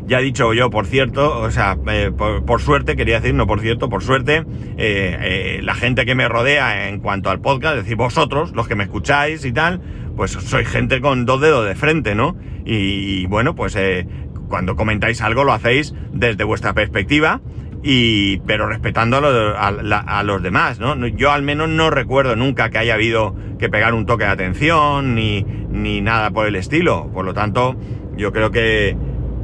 Ya 0.08 0.20
he 0.20 0.24
dicho 0.24 0.54
yo, 0.54 0.70
por 0.70 0.86
cierto, 0.86 1.40
o 1.40 1.52
sea, 1.52 1.78
eh, 1.88 2.12
por, 2.16 2.62
suerte, 2.62 2.96
quería 2.96 3.20
decir, 3.20 3.34
no 3.34 3.48
por 3.48 3.60
cierto, 3.60 3.90
por 3.90 4.04
suerte, 4.04 4.46
eh, 4.78 5.18
eh, 5.58 5.60
la 5.64 5.74
gente 5.74 6.06
que 6.06 6.16
me 6.16 6.30
rodea 6.30 6.88
en 6.88 7.00
cuanto 7.00 7.30
al 7.30 7.42
podcast, 7.42 7.78
es 7.78 7.84
decir, 7.84 7.98
vosotros, 7.98 8.54
los 8.54 8.68
que 8.68 8.76
me 8.76 8.84
escucháis 8.84 9.44
y 9.46 9.52
tal, 9.52 9.82
pues 10.16 10.32
sois 10.32 10.68
gente 10.68 11.02
con 11.02 11.26
dos 11.26 11.42
dedos 11.42 11.66
de 11.66 11.76
frente, 11.76 12.16
¿no? 12.16 12.36
Y, 12.66 13.26
bueno, 13.28 13.56
pues 13.56 13.78
cuando 14.48 14.76
comentáis 14.76 15.22
algo 15.22 15.44
lo 15.44 15.54
hacéis 15.54 15.94
desde 16.12 16.44
vuestra 16.44 16.74
perspectiva 16.74 17.42
y, 17.84 18.38
pero 18.48 18.68
respetando 18.68 19.18
a, 19.18 20.24
los 20.24 20.42
demás, 20.42 20.80
¿no? 20.80 20.96
Yo 21.08 21.32
al 21.32 21.44
menos 21.44 21.70
no 21.70 21.92
recuerdo 21.92 22.36
nunca 22.36 22.72
que 22.72 22.80
haya 22.80 22.96
habido 22.96 23.36
que 23.60 23.70
pegar 23.70 23.94
un 23.94 24.08
toque 24.08 24.24
de 24.24 24.32
atención 24.32 25.14
ni, 25.14 25.44
ni 25.70 26.02
nada 26.02 26.32
por 26.32 26.48
el 26.48 26.56
estilo. 26.56 27.12
Por 27.14 27.26
lo 27.26 27.36
tanto, 27.36 27.76
yo 28.18 28.32
creo 28.32 28.50
que, 28.50 28.98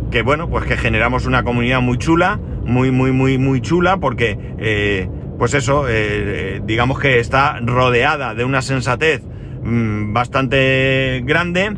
que 0.10 0.24
bueno, 0.24 0.50
pues 0.50 0.66
que 0.66 0.78
generamos 0.78 1.28
una 1.28 1.44
comunidad 1.44 1.82
muy 1.82 1.98
chula, 1.98 2.40
muy, 2.66 2.90
muy, 2.90 3.12
muy, 3.12 3.38
muy 3.38 3.62
chula, 3.62 3.98
porque, 3.98 4.38
eh, 4.60 5.08
pues 5.38 5.54
eso, 5.54 5.88
eh, 5.88 5.92
eh, 5.94 6.62
digamos 6.64 7.00
que 7.00 7.20
está 7.20 7.60
rodeada 7.60 8.34
de 8.34 8.44
una 8.44 8.62
sensatez 8.62 9.22
mm, 9.64 10.14
bastante 10.14 11.22
grande 11.26 11.74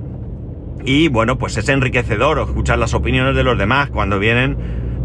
y 0.86 1.08
bueno, 1.08 1.38
pues 1.38 1.56
es 1.58 1.70
enriquecedor 1.70 2.40
escuchar 2.40 2.78
las 2.78 2.94
opiniones 2.94 3.36
de 3.36 3.44
los 3.44 3.58
demás 3.58 3.90
cuando 3.90 4.20
vienen 4.20 4.58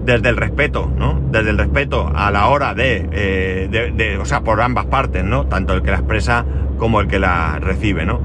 desde 0.04 0.30
el 0.30 0.36
respeto, 0.36 0.90
¿no? 0.96 1.20
Desde 1.30 1.50
el 1.50 1.58
respeto 1.58 2.10
a 2.14 2.30
la 2.30 2.48
hora 2.48 2.74
eh, 2.78 3.68
de, 3.70 4.18
o 4.18 4.24
sea, 4.24 4.40
por 4.40 4.60
ambas 4.60 4.86
partes, 4.86 5.22
¿no? 5.22 5.46
Tanto 5.46 5.74
el 5.74 5.82
que 5.82 5.90
la 5.90 5.98
expresa 5.98 6.44
como 6.78 7.00
el 7.00 7.08
que 7.08 7.18
la 7.18 7.58
recibe, 7.60 8.06
¿no? 8.06 8.20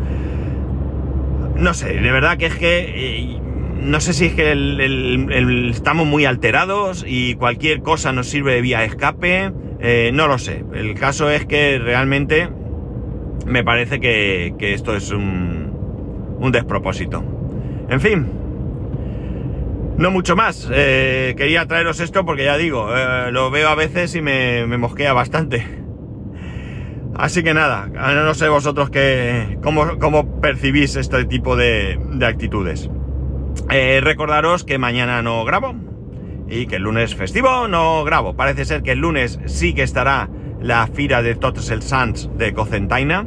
No 1.55 1.73
sé, 1.73 1.93
de 1.93 2.11
verdad 2.11 2.37
que 2.37 2.47
es 2.47 2.55
que... 2.55 2.79
Eh, 2.95 3.39
no 3.83 3.99
sé 3.99 4.13
si 4.13 4.27
es 4.27 4.33
que 4.33 5.69
estamos 5.69 6.07
muy 6.07 6.23
alterados 6.23 7.03
y 7.05 7.35
cualquier 7.35 7.81
cosa 7.81 8.13
nos 8.13 8.27
sirve 8.27 8.53
de 8.53 8.61
vía 8.61 8.85
escape. 8.85 9.51
Eh, 9.81 10.11
no 10.13 10.29
lo 10.29 10.37
sé. 10.37 10.63
El 10.73 10.93
caso 10.93 11.29
es 11.29 11.45
que 11.45 11.79
realmente 11.79 12.47
me 13.45 13.63
parece 13.63 13.99
que, 13.99 14.55
esto 14.59 14.95
es 14.95 15.11
un, 15.11 16.37
un 16.39 16.51
despropósito. 16.51 17.23
En 17.89 17.99
fin, 17.99 18.27
no 19.97 20.11
mucho 20.11 20.35
más. 20.35 20.69
Eh, 20.71 21.35
quería 21.37 21.67
traeros 21.67 21.99
esto 21.99 22.25
porque 22.25 22.45
ya 22.45 22.57
digo, 22.57 22.89
eh, 22.95 23.31
lo 23.31 23.51
veo 23.51 23.69
a 23.69 23.75
veces 23.75 24.15
y 24.15 24.21
me, 24.21 24.65
mosquea 24.77 25.13
bastante. 25.13 25.65
Así 27.15 27.43
que 27.43 27.53
nada, 27.53 27.87
no 27.87 28.33
sé 28.33 28.49
vosotros 28.49 28.89
qué, 28.89 29.59
cómo, 29.61 30.41
percibís 30.41 30.95
este 30.95 31.25
tipo 31.25 31.55
de, 31.55 31.99
actitudes. 32.25 32.89
Eh, 33.69 34.01
recordaros 34.01 34.63
que 34.63 34.79
mañana 34.79 35.21
no 35.21 35.45
grabo 35.45 35.75
y 36.49 36.65
que 36.65 36.77
el 36.77 36.83
lunes 36.83 37.13
festivo 37.13 37.67
no 37.67 38.03
grabo. 38.03 38.35
Parece 38.35 38.65
ser 38.65 38.81
que 38.81 38.93
el 38.93 38.99
lunes 38.99 39.39
sí 39.45 39.75
que 39.75 39.83
estará 39.83 40.27
la 40.63 40.87
fira 40.87 41.21
de 41.21 41.35
Tots 41.35 41.69
el 41.69 41.83
Sants 41.83 42.29
de 42.37 42.53
Cocentaina 42.53 43.25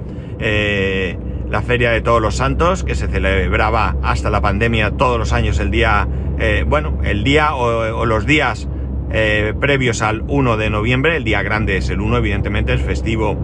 la 1.51 1.63
Feria 1.63 1.91
de 1.91 2.01
Todos 2.01 2.21
los 2.21 2.37
Santos, 2.37 2.85
que 2.85 2.95
se 2.95 3.09
celebraba 3.09 3.97
hasta 4.03 4.31
la 4.31 4.41
pandemia 4.41 4.93
todos 4.93 5.19
los 5.19 5.33
años 5.33 5.59
el 5.59 5.71
día, 5.71 6.09
eh, 6.39 6.65
bueno, 6.67 6.99
el 7.05 7.25
día 7.25 7.55
o, 7.55 8.05
los 8.05 8.27
días 8.27 8.69
eh, 9.11 9.55
previos 9.59 10.03
al 10.03 10.25
1 10.27 10.57
de 10.57 10.71
noviembre. 10.71 11.17
El 11.17 11.25
día 11.25 11.43
grande 11.43 11.77
es 11.77 11.89
el 11.91 12.01
1, 12.01 12.17
evidentemente, 12.19 12.75
es 12.75 12.83
festivo 12.83 13.37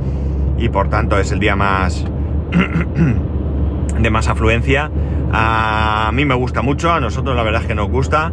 y 0.59 0.69
por 0.69 0.89
tanto 0.89 1.19
es 1.19 1.33
el 1.33 1.39
día 1.39 1.57
más 1.57 2.05
de 4.01 4.11
más 4.11 4.29
afluencia. 4.29 4.91
A 5.33 6.11
mí 6.13 6.25
me 6.25 6.35
gusta 6.35 6.63
mucho, 6.63 6.93
a 6.93 7.01
nosotros 7.01 7.37
la 7.37 7.43
verdad 7.43 7.63
es 7.63 7.69
que 7.69 7.75
nos 7.75 7.89
gusta. 7.89 8.33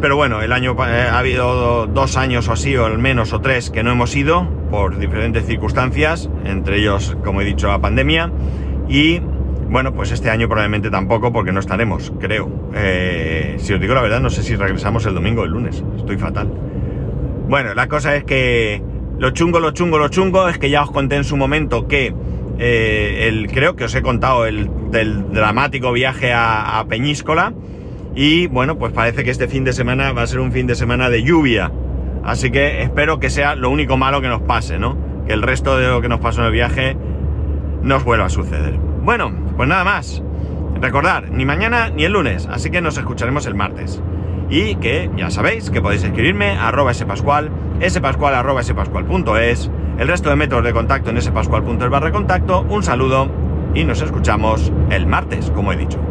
Pero 0.00 0.16
bueno, 0.16 0.40
el 0.40 0.52
año 0.52 0.76
eh, 0.86 1.08
ha 1.10 1.18
habido 1.18 1.86
dos 1.86 2.16
años 2.16 2.48
o 2.48 2.52
así, 2.52 2.76
o 2.76 2.86
al 2.86 2.98
menos 2.98 3.32
o 3.32 3.40
tres, 3.40 3.70
que 3.70 3.82
no 3.82 3.92
hemos 3.92 4.16
ido 4.16 4.48
por 4.70 4.98
diferentes 4.98 5.44
circunstancias, 5.46 6.30
entre 6.44 6.78
ellos, 6.78 7.16
como 7.24 7.42
he 7.42 7.44
dicho, 7.44 7.68
la 7.68 7.80
pandemia. 7.80 8.32
Y 8.88 9.20
bueno, 9.68 9.92
pues 9.92 10.10
este 10.10 10.30
año 10.30 10.48
probablemente 10.48 10.90
tampoco 10.90 11.32
porque 11.32 11.52
no 11.52 11.60
estaremos, 11.60 12.12
creo. 12.18 12.50
Eh, 12.74 13.56
si 13.58 13.72
os 13.74 13.80
digo 13.80 13.94
la 13.94 14.02
verdad, 14.02 14.20
no 14.20 14.30
sé 14.30 14.42
si 14.42 14.56
regresamos 14.56 15.04
el 15.06 15.14
domingo 15.14 15.42
o 15.42 15.44
el 15.44 15.50
lunes. 15.50 15.84
Estoy 15.96 16.16
fatal. 16.16 16.50
Bueno, 17.48 17.74
la 17.74 17.88
cosa 17.88 18.16
es 18.16 18.24
que 18.24 18.82
lo 19.18 19.30
chungo, 19.30 19.60
lo 19.60 19.72
chungo, 19.72 19.98
lo 19.98 20.08
chungo 20.08 20.48
es 20.48 20.58
que 20.58 20.70
ya 20.70 20.82
os 20.82 20.90
conté 20.90 21.16
en 21.16 21.24
su 21.24 21.36
momento 21.36 21.88
que 21.88 22.14
eh, 22.58 23.28
el, 23.28 23.50
creo 23.50 23.76
que 23.76 23.84
os 23.84 23.94
he 23.94 24.02
contado 24.02 24.46
el, 24.46 24.70
del 24.90 25.32
dramático 25.32 25.92
viaje 25.92 26.32
a, 26.32 26.84
Peñíscola 26.88 27.52
Y 28.14 28.48
bueno, 28.48 28.76
pues 28.76 28.92
parece 28.92 29.24
que 29.24 29.30
este 29.30 29.48
fin 29.48 29.64
de 29.64 29.72
semana 29.72 30.12
va 30.12 30.22
a 30.22 30.26
ser 30.26 30.40
un 30.40 30.52
fin 30.52 30.66
de 30.66 30.74
semana 30.74 31.10
de 31.10 31.22
lluvia. 31.22 31.70
Así 32.24 32.50
que 32.50 32.82
espero 32.82 33.18
que 33.20 33.30
sea 33.30 33.54
lo 33.54 33.70
único 33.70 33.96
malo 33.96 34.20
que 34.20 34.28
nos 34.28 34.42
pase, 34.42 34.78
¿no? 34.78 34.96
Que 35.26 35.32
el 35.32 35.42
resto 35.42 35.76
de 35.78 35.88
lo 35.88 36.00
que 36.00 36.08
nos 36.08 36.20
pasó 36.20 36.40
en 36.40 36.46
el 36.48 36.52
viaje 36.52 36.96
nos 37.82 38.04
vuelva 38.04 38.26
a 38.26 38.30
suceder. 38.30 38.78
Bueno, 39.02 39.32
pues 39.56 39.68
nada 39.68 39.84
más. 39.84 40.22
Recordar, 40.80 41.30
ni 41.30 41.44
mañana 41.44 41.90
ni 41.90 42.04
el 42.04 42.12
lunes, 42.12 42.48
así 42.50 42.70
que 42.70 42.80
nos 42.80 42.96
escucharemos 42.96 43.46
el 43.46 43.54
martes. 43.54 44.02
Y 44.48 44.76
que 44.76 45.10
ya 45.16 45.30
sabéis 45.30 45.70
que 45.70 45.80
podéis 45.80 46.02
escribirme 46.02 46.50
a 46.50 46.68
arroba 46.68 46.92
spascual, 46.94 47.50
spascual 47.86 48.34
arroba 48.34 48.62
spascual.es, 48.62 49.70
el 49.98 50.08
resto 50.08 50.30
de 50.30 50.36
métodos 50.36 50.64
de 50.64 50.72
contacto 50.72 51.10
en 51.10 51.20
spascual.es 51.20 51.90
barra 51.90 52.10
contacto. 52.10 52.62
Un 52.68 52.82
saludo 52.82 53.30
y 53.74 53.84
nos 53.84 54.02
escuchamos 54.02 54.72
el 54.90 55.06
martes, 55.06 55.50
como 55.50 55.72
he 55.72 55.76
dicho. 55.76 56.09